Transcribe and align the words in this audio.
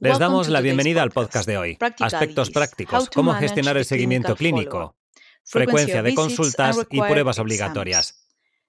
Les 0.00 0.18
damos 0.18 0.48
la 0.48 0.60
bienvenida 0.60 1.02
al 1.02 1.10
podcast 1.10 1.46
de 1.46 1.58
hoy. 1.58 1.78
Aspectos 2.00 2.50
prácticos, 2.50 3.10
cómo 3.10 3.34
gestionar 3.34 3.76
el 3.76 3.84
seguimiento 3.84 4.34
clínico, 4.34 4.96
frecuencia 5.44 6.02
de 6.02 6.14
consultas 6.14 6.86
y 6.90 7.00
pruebas 7.00 7.38
obligatorias. 7.38 8.26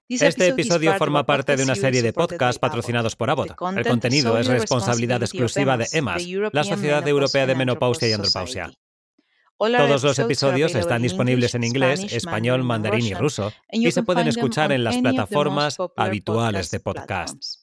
Este 0.08 0.48
episodio 0.48 0.94
forma 0.98 1.24
parte 1.24 1.56
de 1.56 1.62
una 1.62 1.74
serie 1.74 2.02
de 2.02 2.12
podcasts 2.12 2.58
patrocinados 2.58 3.16
por 3.16 3.30
Abbott. 3.30 3.56
El 3.76 3.86
contenido 3.86 4.38
es 4.38 4.46
responsabilidad 4.46 5.22
exclusiva 5.22 5.76
de 5.76 5.88
EMAS, 5.92 6.24
la 6.52 6.64
Sociedad 6.64 7.06
Europea 7.08 7.46
de 7.46 7.54
Menopausia 7.54 8.08
y 8.08 8.12
Andropausia. 8.12 8.72
Todos 9.62 10.02
los 10.02 10.18
episodios 10.18 10.74
están 10.74 11.02
disponibles 11.02 11.54
en 11.54 11.64
inglés, 11.64 12.12
español, 12.12 12.64
mandarín 12.64 13.06
y 13.06 13.14
ruso 13.14 13.52
y 13.70 13.90
se 13.92 14.02
pueden 14.02 14.26
escuchar 14.26 14.72
en 14.72 14.82
las 14.82 14.98
plataformas 14.98 15.78
habituales 15.96 16.70
de 16.70 16.80
podcasts. 16.80 17.62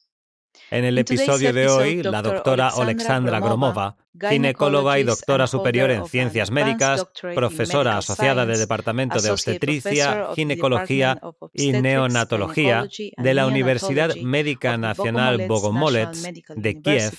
En 0.70 0.84
el 0.84 0.98
episodio 0.98 1.52
de 1.52 1.68
hoy, 1.68 2.02
la 2.02 2.22
doctora 2.22 2.68
Alexandra 2.68 3.40
Gromova, 3.40 3.96
ginecóloga 4.18 4.98
y 4.98 5.02
doctora 5.02 5.46
superior 5.46 5.90
en 5.90 6.06
ciencias 6.06 6.50
médicas, 6.50 7.06
profesora 7.34 7.98
asociada 7.98 8.46
del 8.46 8.58
Departamento 8.58 9.20
de 9.20 9.30
Obstetricia, 9.30 10.28
Ginecología 10.34 11.20
y 11.52 11.72
Neonatología 11.72 12.86
de 13.16 13.34
la 13.34 13.46
Universidad 13.46 14.14
Médica 14.16 14.76
Nacional 14.76 15.46
Bogomolets 15.48 16.22
de 16.48 16.80
Kiev, 16.80 17.14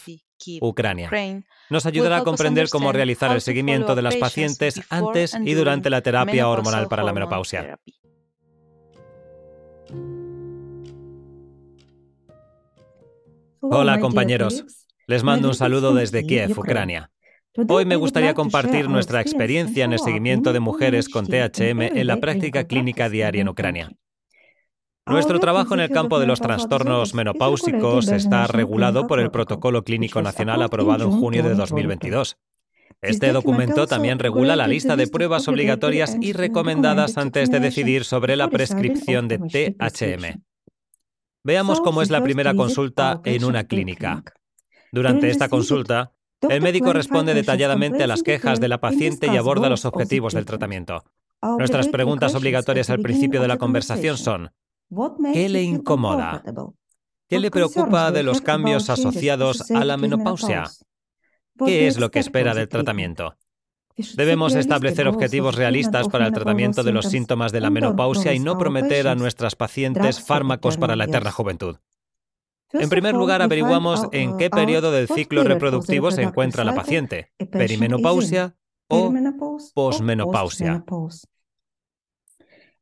Ucrania. 0.61 1.09
Nos 1.69 1.85
ayudará 1.85 2.17
a 2.17 2.23
comprender 2.23 2.69
cómo 2.69 2.91
realizar 2.91 3.31
el 3.31 3.41
seguimiento 3.41 3.95
de 3.95 4.01
las 4.01 4.15
pacientes 4.17 4.81
antes 4.89 5.37
y 5.43 5.53
durante 5.53 5.89
la 5.89 6.01
terapia 6.01 6.47
hormonal 6.47 6.87
para 6.87 7.03
la 7.03 7.13
menopausia. 7.13 7.79
Hola 13.61 13.99
compañeros, 13.99 14.65
les 15.07 15.23
mando 15.23 15.47
un 15.47 15.55
saludo 15.55 15.93
desde 15.93 16.25
Kiev, 16.25 16.57
Ucrania. 16.57 17.11
Hoy 17.67 17.85
me 17.85 17.95
gustaría 17.95 18.33
compartir 18.33 18.89
nuestra 18.89 19.21
experiencia 19.21 19.85
en 19.85 19.93
el 19.93 19.99
seguimiento 19.99 20.53
de 20.53 20.59
mujeres 20.59 21.09
con 21.09 21.27
THM 21.27 21.81
en 21.81 22.07
la 22.07 22.17
práctica 22.17 22.63
clínica 22.63 23.09
diaria 23.09 23.41
en 23.41 23.49
Ucrania. 23.49 23.91
Nuestro 25.11 25.41
trabajo 25.41 25.73
en 25.73 25.81
el 25.81 25.89
campo 25.89 26.21
de 26.21 26.25
los 26.25 26.39
trastornos 26.39 27.13
menopáusicos 27.13 28.07
está 28.07 28.47
regulado 28.47 29.07
por 29.07 29.19
el 29.19 29.29
Protocolo 29.29 29.83
Clínico 29.83 30.21
Nacional 30.21 30.61
aprobado 30.61 31.03
en 31.03 31.11
junio 31.11 31.43
de 31.43 31.53
2022. 31.53 32.37
Este 33.01 33.33
documento 33.33 33.87
también 33.87 34.19
regula 34.19 34.55
la 34.55 34.67
lista 34.67 34.95
de 34.95 35.07
pruebas 35.07 35.49
obligatorias 35.49 36.15
y 36.21 36.31
recomendadas 36.31 37.17
antes 37.17 37.51
de 37.51 37.59
decidir 37.59 38.05
sobre 38.05 38.37
la 38.37 38.47
prescripción 38.47 39.27
de 39.27 39.39
THM. 39.39 40.43
Veamos 41.43 41.81
cómo 41.81 42.01
es 42.01 42.09
la 42.09 42.23
primera 42.23 42.53
consulta 42.53 43.19
en 43.25 43.43
una 43.43 43.65
clínica. 43.65 44.23
Durante 44.93 45.29
esta 45.29 45.49
consulta, 45.49 46.13
el 46.47 46.61
médico 46.61 46.93
responde 46.93 47.33
detalladamente 47.33 48.01
a 48.01 48.07
las 48.07 48.23
quejas 48.23 48.61
de 48.61 48.69
la 48.69 48.79
paciente 48.79 49.27
y 49.27 49.35
aborda 49.35 49.67
los 49.67 49.83
objetivos 49.83 50.33
del 50.33 50.45
tratamiento. 50.45 51.03
Nuestras 51.41 51.89
preguntas 51.89 52.33
obligatorias 52.33 52.89
al 52.89 53.01
principio 53.01 53.41
de 53.41 53.49
la 53.49 53.57
conversación 53.57 54.17
son, 54.17 54.51
¿qué 55.33 55.49
le 55.49 55.63
incomoda? 55.63 56.43
¿Qué 57.27 57.39
le 57.39 57.51
preocupa 57.51 58.11
de 58.11 58.23
los 58.23 58.41
cambios 58.41 58.89
asociados 58.89 59.71
a 59.71 59.85
la 59.85 59.97
menopausia? 59.97 60.69
¿Qué 61.65 61.87
es 61.87 61.97
lo 61.97 62.11
que 62.11 62.19
espera 62.19 62.53
del 62.53 62.67
tratamiento? 62.67 63.35
Debemos 64.15 64.55
establecer 64.55 65.07
objetivos 65.07 65.55
realistas 65.55 66.07
para 66.07 66.25
el 66.25 66.33
tratamiento 66.33 66.83
de 66.83 66.91
los 66.91 67.05
síntomas 67.05 67.51
de 67.51 67.61
la 67.61 67.69
menopausia 67.69 68.33
y 68.33 68.39
no 68.39 68.57
prometer 68.57 69.07
a 69.07 69.15
nuestras 69.15 69.55
pacientes 69.55 70.21
fármacos 70.21 70.77
para 70.77 70.95
la 70.95 71.05
eterna 71.05 71.31
juventud. 71.31 71.77
En 72.73 72.89
primer 72.89 73.15
lugar, 73.15 73.41
averiguamos 73.41 74.07
en 74.11 74.37
qué 74.37 74.49
periodo 74.49 74.91
del 74.91 75.07
ciclo 75.07 75.43
reproductivo 75.43 76.11
se 76.11 76.23
encuentra 76.23 76.63
la 76.63 76.73
paciente, 76.73 77.31
perimenopausia 77.51 78.55
o 78.87 79.13
posmenopausia. 79.73 80.83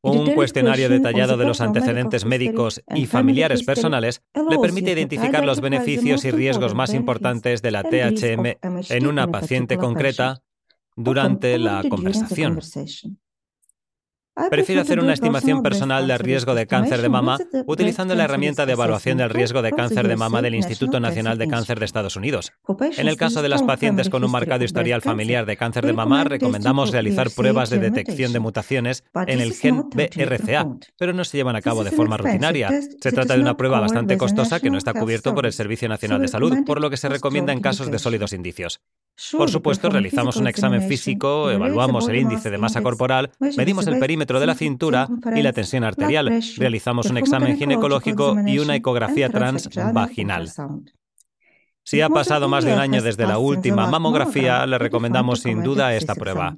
Un 0.02 0.32
cuestionario 0.34 0.88
detallado 0.88 1.36
de 1.36 1.44
los 1.44 1.60
antecedentes 1.60 2.24
médicos 2.24 2.82
y 2.94 3.06
familiares 3.06 3.62
personales 3.62 4.22
le 4.34 4.58
permite 4.58 4.92
identificar 4.92 5.44
los 5.44 5.60
beneficios 5.60 6.24
y 6.24 6.30
riesgos 6.30 6.74
más 6.74 6.94
importantes 6.94 7.60
de 7.60 7.70
la 7.70 7.82
THM 7.82 8.46
en 8.88 9.06
una 9.06 9.26
paciente 9.26 9.76
concreta 9.76 10.42
durante 10.96 11.58
la 11.58 11.84
conversación. 11.88 12.60
Prefiero 14.48 14.80
hacer 14.80 15.00
una 15.00 15.12
estimación 15.12 15.62
personal 15.62 16.06
del 16.06 16.18
riesgo 16.18 16.54
de 16.54 16.66
cáncer 16.66 17.02
de 17.02 17.08
mama 17.08 17.38
utilizando 17.66 18.14
la 18.14 18.24
herramienta 18.24 18.66
de 18.66 18.72
evaluación 18.72 19.18
del 19.18 19.30
riesgo 19.30 19.62
de 19.62 19.72
cáncer 19.72 20.08
de 20.08 20.16
mama 20.16 20.40
del 20.42 20.54
Instituto 20.54 21.00
Nacional 21.00 21.38
de 21.38 21.48
Cáncer 21.48 21.78
de 21.78 21.84
Estados 21.84 22.16
Unidos. 22.16 22.52
En 22.96 23.08
el 23.08 23.16
caso 23.16 23.42
de 23.42 23.48
las 23.48 23.62
pacientes 23.62 24.08
con 24.08 24.24
un 24.24 24.30
marcado 24.30 24.64
historial 24.64 25.02
familiar 25.02 25.46
de 25.46 25.56
cáncer 25.56 25.86
de 25.86 25.92
mama, 25.92 26.24
recomendamos 26.24 26.90
realizar 26.92 27.30
pruebas 27.30 27.70
de 27.70 27.78
detección 27.78 28.32
de 28.32 28.40
mutaciones 28.40 29.04
en 29.26 29.40
el 29.40 29.52
gen 29.52 29.84
BRCA, 29.90 30.66
pero 30.96 31.12
no 31.12 31.24
se 31.24 31.36
llevan 31.36 31.56
a 31.56 31.62
cabo 31.62 31.84
de 31.84 31.90
forma 31.90 32.16
rutinaria. 32.16 32.70
Se 33.00 33.12
trata 33.12 33.34
de 33.34 33.40
una 33.40 33.56
prueba 33.56 33.80
bastante 33.80 34.16
costosa 34.16 34.60
que 34.60 34.70
no 34.70 34.78
está 34.78 34.94
cubierto 34.94 35.34
por 35.34 35.46
el 35.46 35.52
Servicio 35.52 35.88
Nacional 35.88 36.20
de 36.20 36.28
Salud, 36.28 36.56
por 36.64 36.80
lo 36.80 36.90
que 36.90 36.96
se 36.96 37.08
recomienda 37.08 37.52
en 37.52 37.60
casos 37.60 37.90
de 37.90 37.98
sólidos 37.98 38.32
indicios. 38.32 38.80
Por 39.36 39.50
supuesto, 39.50 39.90
realizamos 39.90 40.36
un 40.36 40.46
examen 40.46 40.82
físico, 40.82 41.50
evaluamos 41.50 42.08
el 42.08 42.16
índice 42.16 42.50
de 42.50 42.56
masa 42.56 42.82
corporal, 42.82 43.30
medimos 43.56 43.86
el 43.86 43.98
perímetro 43.98 44.29
de 44.38 44.46
la 44.46 44.54
cintura 44.54 45.08
y 45.34 45.42
la 45.42 45.52
tensión 45.52 45.82
arterial, 45.82 46.40
realizamos 46.56 47.06
un 47.06 47.16
examen 47.16 47.56
ginecológico 47.56 48.36
y 48.46 48.58
una 48.58 48.76
ecografía 48.76 49.30
transvaginal. 49.30 50.52
Si 51.82 52.00
ha 52.02 52.08
pasado 52.08 52.48
más 52.48 52.64
de 52.64 52.72
un 52.72 52.78
año 52.78 53.02
desde 53.02 53.26
la 53.26 53.38
última 53.38 53.88
mamografía, 53.88 54.64
le 54.66 54.78
recomendamos 54.78 55.40
sin 55.40 55.62
duda 55.62 55.96
esta 55.96 56.14
prueba. 56.14 56.56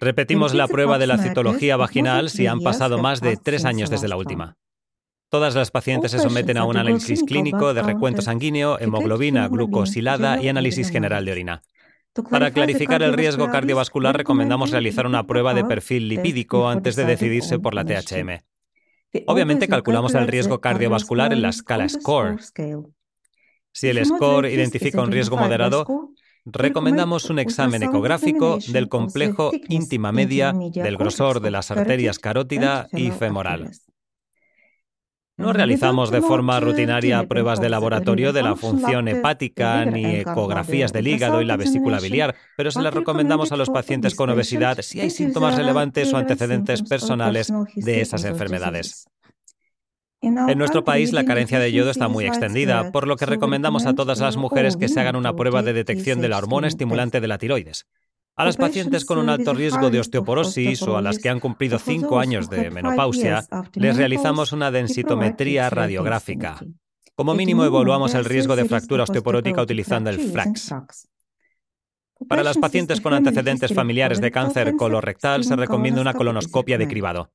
Repetimos 0.00 0.54
la 0.54 0.68
prueba 0.68 0.98
de 0.98 1.08
la 1.08 1.18
citología 1.18 1.76
vaginal. 1.76 2.30
Si 2.30 2.46
han 2.46 2.60
pasado 2.60 2.98
más 2.98 3.20
de 3.20 3.36
tres 3.36 3.64
años 3.64 3.90
desde 3.90 4.06
la 4.06 4.16
última. 4.16 4.56
Todas 5.30 5.54
las 5.54 5.70
pacientes 5.70 6.12
se 6.12 6.20
someten 6.20 6.56
a 6.56 6.64
un 6.64 6.76
análisis 6.76 7.22
clínico 7.22 7.74
de 7.74 7.82
recuento 7.82 8.22
sanguíneo, 8.22 8.78
hemoglobina, 8.78 9.48
glucosilada 9.48 10.40
y 10.40 10.48
análisis 10.48 10.90
general 10.90 11.24
de 11.24 11.32
orina. 11.32 11.62
Para 12.30 12.50
clarificar 12.50 13.02
el 13.02 13.12
riesgo 13.12 13.50
cardiovascular 13.50 14.16
recomendamos 14.16 14.70
realizar 14.70 15.06
una 15.06 15.26
prueba 15.26 15.54
de 15.54 15.64
perfil 15.64 16.08
lipídico 16.08 16.68
antes 16.68 16.96
de 16.96 17.04
decidirse 17.04 17.58
por 17.58 17.74
la 17.74 17.84
THM. 17.84 18.38
Obviamente 19.26 19.68
calculamos 19.68 20.14
el 20.14 20.26
riesgo 20.26 20.60
cardiovascular 20.60 21.32
en 21.32 21.42
la 21.42 21.48
escala 21.50 21.88
SCORE. 21.88 22.36
Si 23.72 23.88
el 23.88 24.04
SCORE 24.04 24.52
identifica 24.52 25.02
un 25.02 25.12
riesgo 25.12 25.36
moderado, 25.36 25.86
recomendamos 26.44 27.30
un 27.30 27.38
examen 27.38 27.82
ecográfico 27.82 28.58
del 28.68 28.88
complejo 28.88 29.50
íntima 29.68 30.12
media 30.12 30.52
del 30.52 30.96
grosor 30.96 31.40
de 31.40 31.50
las 31.50 31.70
arterias 31.70 32.18
carótida 32.18 32.88
y 32.92 33.10
femoral. 33.10 33.70
No 35.38 35.52
realizamos 35.52 36.10
de 36.10 36.20
forma 36.20 36.58
rutinaria 36.58 37.22
pruebas 37.28 37.60
de 37.60 37.68
laboratorio 37.68 38.32
de 38.32 38.42
la 38.42 38.56
función 38.56 39.06
hepática 39.06 39.84
ni 39.84 40.16
ecografías 40.16 40.92
del 40.92 41.06
hígado 41.06 41.40
y 41.40 41.44
la 41.44 41.56
vesícula 41.56 42.00
biliar, 42.00 42.34
pero 42.56 42.72
se 42.72 42.82
las 42.82 42.92
recomendamos 42.92 43.52
a 43.52 43.56
los 43.56 43.70
pacientes 43.70 44.16
con 44.16 44.30
obesidad 44.30 44.78
si 44.82 45.00
hay 45.00 45.10
síntomas 45.10 45.56
relevantes 45.56 46.12
o 46.12 46.16
antecedentes 46.16 46.82
personales 46.82 47.52
de 47.76 48.00
esas 48.00 48.24
enfermedades. 48.24 49.06
En 50.20 50.58
nuestro 50.58 50.82
país 50.82 51.12
la 51.12 51.24
carencia 51.24 51.60
de 51.60 51.70
yodo 51.70 51.90
está 51.90 52.08
muy 52.08 52.26
extendida, 52.26 52.90
por 52.90 53.06
lo 53.06 53.14
que 53.14 53.24
recomendamos 53.24 53.86
a 53.86 53.94
todas 53.94 54.18
las 54.18 54.36
mujeres 54.36 54.76
que 54.76 54.88
se 54.88 54.98
hagan 54.98 55.14
una 55.14 55.36
prueba 55.36 55.62
de 55.62 55.72
detección 55.72 56.20
de 56.20 56.30
la 56.30 56.38
hormona 56.38 56.66
estimulante 56.66 57.20
de 57.20 57.28
la 57.28 57.38
tiroides. 57.38 57.86
A 58.38 58.44
las 58.44 58.56
pacientes 58.56 59.04
con 59.04 59.18
un 59.18 59.30
alto 59.30 59.52
riesgo 59.52 59.90
de 59.90 59.98
osteoporosis 59.98 60.82
o 60.82 60.96
a 60.96 61.02
las 61.02 61.18
que 61.18 61.28
han 61.28 61.40
cumplido 61.40 61.80
cinco 61.80 62.20
años 62.20 62.48
de 62.48 62.70
menopausia, 62.70 63.44
les 63.74 63.96
realizamos 63.96 64.52
una 64.52 64.70
densitometría 64.70 65.68
radiográfica. 65.68 66.60
Como 67.16 67.34
mínimo 67.34 67.64
evaluamos 67.64 68.14
el 68.14 68.24
riesgo 68.24 68.54
de 68.54 68.64
fractura 68.64 69.02
osteoporótica 69.02 69.60
utilizando 69.60 70.08
el 70.10 70.20
FRAX. 70.20 70.72
Para 72.28 72.44
las 72.44 72.58
pacientes 72.58 73.00
con 73.00 73.12
antecedentes 73.12 73.74
familiares 73.74 74.20
de 74.20 74.30
cáncer 74.30 74.76
colorectal 74.76 75.42
se 75.42 75.56
recomienda 75.56 76.00
una 76.00 76.14
colonoscopia 76.14 76.78
de 76.78 76.86
cribado. 76.86 77.32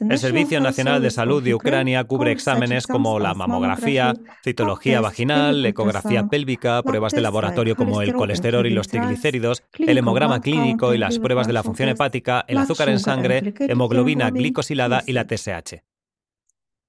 El 0.00 0.18
Servicio 0.18 0.60
Nacional 0.60 1.02
de 1.02 1.10
Salud 1.10 1.42
de 1.42 1.54
Ucrania 1.54 2.04
cubre 2.04 2.30
exámenes 2.30 2.86
como 2.86 3.18
la 3.18 3.34
mamografía, 3.34 4.14
citología 4.44 5.00
vaginal, 5.00 5.64
ecografía 5.66 6.28
pélvica, 6.28 6.82
pruebas 6.82 7.12
de 7.12 7.20
laboratorio 7.20 7.74
como 7.74 8.00
el 8.00 8.14
colesterol 8.14 8.66
y 8.66 8.70
los 8.70 8.88
triglicéridos, 8.88 9.64
el 9.78 9.98
hemograma 9.98 10.40
clínico 10.40 10.94
y 10.94 10.98
las 10.98 11.18
pruebas 11.18 11.46
de 11.46 11.52
la 11.52 11.62
función 11.62 11.88
hepática, 11.88 12.44
el 12.46 12.58
azúcar 12.58 12.88
en 12.90 13.00
sangre, 13.00 13.54
hemoglobina 13.58 14.30
glicosilada 14.30 15.02
y 15.06 15.12
la 15.12 15.24
TSH. 15.24 15.82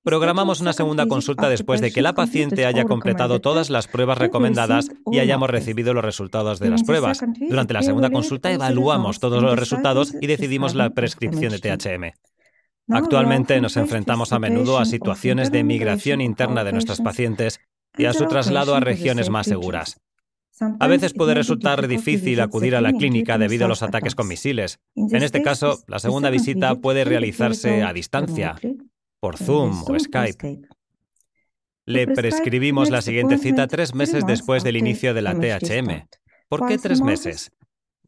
Programamos 0.03 0.61
una 0.61 0.71
segunda 0.73 1.07
consulta 1.07 1.49
después 1.49 1.81
de 1.81 1.91
que 1.91 2.01
la 2.01 2.13
paciente 2.13 2.65
haya 2.65 2.85
completado 2.85 3.41
todas 3.41 3.69
las 3.69 3.87
pruebas 3.87 4.17
recomendadas 4.17 4.89
y 5.11 5.19
hayamos 5.19 5.49
recibido 5.49 5.93
los 5.93 6.05
resultados 6.05 6.59
de 6.59 6.69
las 6.69 6.83
pruebas. 6.83 7.21
Durante 7.49 7.73
la 7.73 7.83
segunda 7.83 8.09
consulta 8.09 8.51
evaluamos 8.51 9.19
todos 9.19 9.43
los 9.43 9.59
resultados 9.59 10.13
y 10.21 10.27
decidimos 10.27 10.73
la 10.73 10.91
prescripción 10.91 11.51
de 11.51 11.59
THM. 11.59 12.28
Actualmente 12.89 13.61
nos 13.61 13.77
enfrentamos 13.77 14.33
a 14.33 14.39
menudo 14.39 14.79
a 14.79 14.85
situaciones 14.85 15.51
de 15.51 15.63
migración 15.63 16.21
interna 16.21 16.63
de 16.63 16.71
nuestras 16.71 17.01
pacientes 17.01 17.59
y 17.97 18.05
a 18.05 18.13
su 18.13 18.25
traslado 18.25 18.75
a 18.75 18.79
regiones 18.79 19.29
más 19.29 19.47
seguras. 19.47 19.99
A 20.79 20.87
veces 20.87 21.13
puede 21.13 21.33
resultar 21.33 21.87
difícil 21.87 22.41
acudir 22.41 22.75
a 22.75 22.81
la 22.81 22.91
clínica 22.91 23.37
debido 23.37 23.65
a 23.65 23.67
los 23.69 23.83
ataques 23.83 24.15
con 24.15 24.27
misiles. 24.27 24.79
En 24.95 25.23
este 25.23 25.41
caso, 25.41 25.79
la 25.87 25.99
segunda 25.99 26.29
visita 26.29 26.75
puede 26.75 27.05
realizarse 27.05 27.83
a 27.83 27.93
distancia, 27.93 28.55
por 29.19 29.37
Zoom 29.37 29.83
o 29.83 29.99
Skype. 29.99 30.59
Le 31.85 32.07
prescribimos 32.07 32.89
la 32.89 33.01
siguiente 33.01 33.37
cita 33.37 33.67
tres 33.67 33.95
meses 33.95 34.25
después 34.25 34.63
del 34.63 34.77
inicio 34.77 35.13
de 35.13 35.21
la 35.21 35.33
THM. 35.33 36.07
¿Por 36.49 36.67
qué 36.67 36.77
tres 36.77 37.01
meses? 37.01 37.51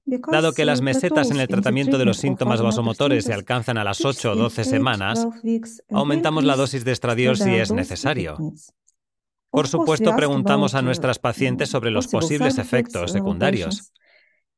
Dado 0.06 0.54
que 0.54 0.66
las 0.66 0.82
mesetas 0.82 1.32
en 1.32 1.40
el 1.40 1.48
tratamiento 1.48 1.98
de 1.98 2.06
los 2.06 2.18
síntomas 2.18 2.62
vasomotores 2.62 3.26
se 3.26 3.34
alcanzan 3.34 3.78
a 3.78 3.84
las 3.84 4.04
8 4.04 4.32
o 4.32 4.36
12 4.36 4.64
semanas, 4.64 5.28
aumentamos 5.92 6.44
la 6.44 6.56
dosis 6.56 6.84
de 6.84 6.92
estradiol 6.92 7.38
si 7.38 7.56
es 7.56 7.72
necesario. 7.72 8.38
Por 9.52 9.68
supuesto, 9.68 10.16
preguntamos 10.16 10.76
a 10.76 10.82
nuestras 10.82 11.20
pacientes 11.20 11.70
sobre 11.70 11.92
los 11.92 12.08
posibles 12.08 12.58
efectos 12.58 13.12
secundarios. 13.12 13.94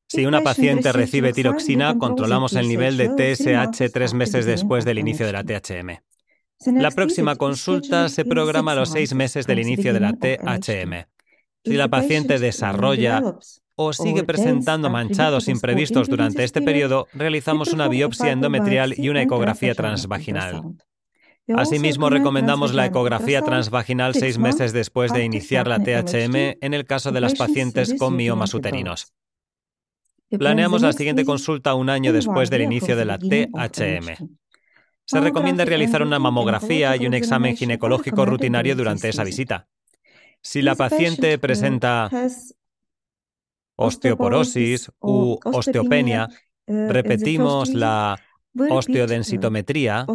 Si 0.07 0.25
una 0.25 0.41
paciente 0.41 0.91
recibe 0.91 1.33
tiroxina, 1.33 1.97
controlamos 1.97 2.53
el 2.53 2.67
nivel 2.67 2.97
de 2.97 3.09
TSH 3.09 3.91
tres 3.91 4.13
meses 4.13 4.45
después 4.45 4.85
del 4.85 4.99
inicio 4.99 5.25
de 5.25 5.33
la 5.33 5.43
THM. 5.43 5.97
La 6.79 6.91
próxima 6.91 7.35
consulta 7.35 8.07
se 8.09 8.23
programa 8.23 8.71
a 8.71 8.75
los 8.75 8.89
seis 8.91 9.13
meses 9.13 9.47
del 9.47 9.59
inicio 9.59 9.93
de 9.93 9.99
la 9.99 10.13
THM. 10.13 11.07
Si 11.65 11.73
la 11.73 11.87
paciente 11.87 12.39
desarrolla 12.39 13.21
o 13.75 13.93
sigue 13.93 14.23
presentando 14.23 14.89
manchados 14.89 15.47
imprevistos 15.47 16.07
durante 16.07 16.43
este 16.43 16.61
periodo, 16.61 17.07
realizamos 17.13 17.73
una 17.73 17.87
biopsia 17.87 18.31
endometrial 18.31 18.93
y 18.97 19.09
una 19.09 19.21
ecografía 19.21 19.73
transvaginal. 19.73 20.61
Asimismo, 21.55 22.09
recomendamos 22.09 22.73
la 22.73 22.85
ecografía 22.85 23.41
transvaginal 23.41 24.13
seis 24.13 24.37
meses 24.37 24.71
después 24.71 25.11
de 25.11 25.25
iniciar 25.25 25.67
la 25.67 25.79
THM 25.79 26.57
en 26.61 26.73
el 26.73 26.85
caso 26.85 27.11
de 27.11 27.19
las 27.19 27.35
pacientes 27.35 27.95
con 27.99 28.15
miomas 28.15 28.53
uterinos. 28.53 29.13
Planeamos 30.29 30.81
la 30.81 30.93
siguiente 30.93 31.25
consulta 31.25 31.75
un 31.75 31.89
año 31.89 32.13
después 32.13 32.49
del 32.49 32.61
inicio 32.61 32.95
de 32.95 33.05
la 33.05 33.17
THM. 33.17 34.27
Se 35.05 35.19
recomienda 35.19 35.65
realizar 35.65 36.01
una 36.01 36.17
mamografía 36.17 36.95
y 36.95 37.05
un 37.05 37.13
examen 37.13 37.57
ginecológico 37.57 38.25
rutinario 38.25 38.75
durante 38.75 39.09
esa 39.09 39.25
visita. 39.25 39.67
Si 40.41 40.61
la 40.61 40.75
paciente 40.75 41.37
presenta 41.37 42.09
osteoporosis 43.75 44.91
u 45.01 45.39
osteopenia, 45.43 46.27
repetimos 46.67 47.73
la 47.73 48.19
osteodensitometría. 48.69 50.05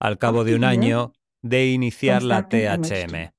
Al 0.00 0.18
cabo 0.18 0.44
de 0.44 0.54
un 0.54 0.64
año 0.64 1.12
de 1.42 1.66
iniciar 1.68 2.22
la 2.22 2.48
THM. 2.48 3.30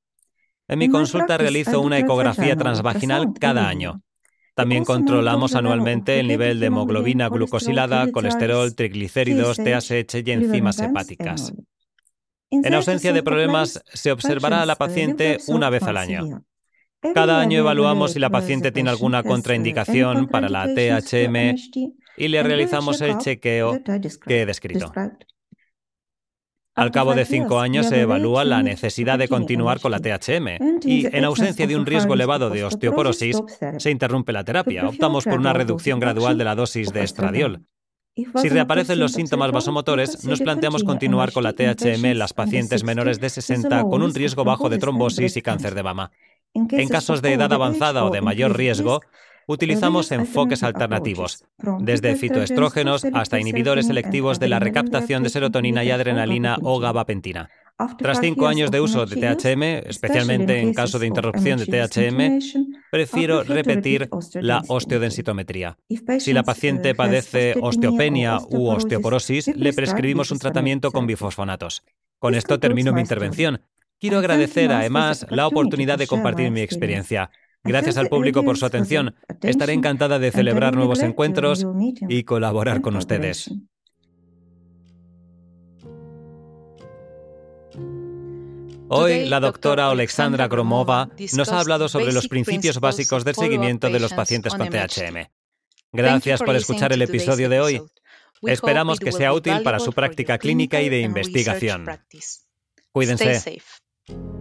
En 0.67 0.79
mi 0.79 0.89
consulta 0.89 1.37
realizo 1.37 1.81
una 1.81 1.97
ecografía 1.97 2.55
transvaginal 2.55 3.33
cada 3.39 3.67
año. 3.67 4.01
También 4.55 4.83
controlamos 4.83 5.55
anualmente 5.55 6.19
el 6.19 6.27
nivel 6.27 6.59
de 6.59 6.65
hemoglobina 6.67 7.29
glucosilada, 7.29 8.11
colesterol, 8.11 8.75
triglicéridos, 8.75 9.57
TSH 9.57 10.17
y 10.25 10.31
enzimas 10.31 10.79
hepáticas. 10.79 11.53
En 12.51 12.73
ausencia 12.73 13.13
de 13.13 13.23
problemas, 13.23 13.81
se 13.93 14.11
observará 14.11 14.61
a 14.61 14.65
la 14.65 14.75
paciente 14.75 15.37
una 15.47 15.69
vez 15.69 15.83
al 15.83 15.97
año. 15.97 16.43
Cada 17.13 17.39
año 17.39 17.59
evaluamos 17.59 18.13
si 18.13 18.19
la 18.19 18.29
paciente 18.29 18.71
tiene 18.71 18.89
alguna 18.89 19.23
contraindicación 19.23 20.27
para 20.27 20.49
la 20.49 20.65
THM 20.65 21.55
y 22.17 22.27
le 22.27 22.43
realizamos 22.43 22.99
el 23.01 23.17
chequeo 23.17 23.79
que 24.25 24.41
he 24.41 24.45
descrito. 24.45 24.91
Al 26.75 26.91
cabo 26.91 27.13
de 27.13 27.25
cinco 27.25 27.59
años 27.59 27.87
se 27.87 28.01
evalúa 28.01 28.45
la 28.45 28.63
necesidad 28.63 29.19
de 29.19 29.27
continuar 29.27 29.81
con 29.81 29.91
la 29.91 29.99
THM 29.99 30.79
y, 30.81 31.05
en 31.13 31.25
ausencia 31.25 31.67
de 31.67 31.75
un 31.75 31.85
riesgo 31.85 32.13
elevado 32.13 32.49
de 32.49 32.63
osteoporosis, 32.63 33.41
se 33.77 33.91
interrumpe 33.91 34.31
la 34.31 34.43
terapia. 34.43 34.87
Optamos 34.87 35.25
por 35.25 35.39
una 35.39 35.53
reducción 35.53 35.99
gradual 35.99 36.37
de 36.37 36.43
la 36.45 36.55
dosis 36.55 36.93
de 36.93 37.03
estradiol. 37.03 37.65
Si 38.15 38.49
reaparecen 38.49 38.99
los 38.99 39.13
síntomas 39.13 39.51
vasomotores, 39.51 40.25
nos 40.25 40.41
planteamos 40.41 40.83
continuar 40.83 41.31
con 41.31 41.43
la 41.43 41.53
THM 41.53 42.05
en 42.05 42.19
las 42.19 42.33
pacientes 42.33 42.83
menores 42.83 43.19
de 43.19 43.29
60 43.29 43.83
con 43.83 44.01
un 44.01 44.13
riesgo 44.13 44.43
bajo 44.43 44.69
de 44.69 44.77
trombosis 44.77 45.37
y 45.37 45.41
cáncer 45.41 45.75
de 45.75 45.83
mama. 45.83 46.11
En 46.53 46.87
casos 46.89 47.21
de 47.21 47.33
edad 47.33 47.53
avanzada 47.53 48.05
o 48.05 48.09
de 48.09 48.21
mayor 48.21 48.57
riesgo, 48.57 49.01
utilizamos 49.47 50.11
enfoques 50.11 50.63
alternativos, 50.63 51.43
desde 51.79 52.15
fitoestrógenos 52.15 53.05
hasta 53.13 53.39
inhibidores 53.39 53.87
selectivos 53.87 54.39
de 54.39 54.47
la 54.47 54.59
recaptación 54.59 55.23
de 55.23 55.29
serotonina 55.29 55.83
y 55.83 55.91
adrenalina 55.91 56.57
o 56.61 56.79
gabapentina. 56.79 57.49
Tras 57.97 58.19
cinco 58.19 58.47
años 58.47 58.71
de 58.71 58.81
uso 58.81 59.05
de 59.05 59.15
THM, 59.15 59.87
especialmente 59.87 60.59
en 60.59 60.73
caso 60.73 60.99
de 60.99 61.07
interrupción 61.07 61.59
de 61.59 61.65
THM, 61.65 62.39
prefiero 62.91 63.43
repetir 63.43 64.09
la 64.33 64.61
osteodensitometría. 64.67 65.77
Si 66.19 66.33
la 66.33 66.43
paciente 66.43 66.93
padece 66.93 67.55
osteopenia 67.61 68.37
u 68.49 68.67
osteoporosis, 68.67 69.47
le 69.55 69.71
prescribimos 69.71 70.29
un 70.31 70.39
tratamiento 70.39 70.91
con 70.91 71.07
bifosfonatos. 71.07 71.83
Con 72.19 72.35
esto 72.35 72.59
termino 72.59 72.91
mi 72.91 72.99
intervención. 72.99 73.61
Quiero 73.99 74.19
agradecer 74.19 74.71
además 74.71 75.25
la 75.29 75.45
oportunidad 75.45 75.97
de 75.97 76.07
compartir 76.07 76.51
mi 76.51 76.61
experiencia. 76.61 77.31
Gracias 77.63 77.97
al 77.97 78.07
público 78.07 78.43
por 78.43 78.57
su 78.57 78.65
atención. 78.65 79.15
Estaré 79.41 79.73
encantada 79.73 80.19
de 80.19 80.31
celebrar 80.31 80.73
nuevos 80.73 81.01
encuentros 81.01 81.67
y 82.07 82.23
colaborar 82.23 82.79
con 82.79 82.95
ustedes. 82.95 83.51
Hoy 88.91 89.25
la 89.25 89.39
doctora 89.39 89.91
Alexandra 89.91 90.47
Gromova 90.47 91.09
nos 91.33 91.49
ha 91.49 91.59
hablado 91.59 91.89
sobre 91.89 92.13
los 92.13 92.27
principios 92.27 92.79
básicos 92.79 93.25
del 93.25 93.35
seguimiento 93.35 93.89
de 93.89 93.99
los 93.99 94.13
pacientes 94.13 94.53
con 94.53 94.69
THM. 94.69 95.27
Gracias 95.91 96.41
por 96.41 96.55
escuchar 96.55 96.93
el 96.93 97.01
episodio 97.01 97.49
de 97.49 97.59
hoy. 97.59 97.81
Esperamos 98.43 98.99
que 98.99 99.11
sea 99.11 99.33
útil 99.33 99.61
para 99.61 99.79
su 99.79 99.91
práctica 99.91 100.37
clínica 100.37 100.81
y 100.81 100.87
de 100.87 101.01
investigación. 101.01 101.85
Cuídense. 102.93 103.61
thank 104.09 104.21
you 104.23 104.38